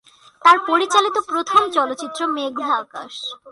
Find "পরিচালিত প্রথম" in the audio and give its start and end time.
0.67-1.61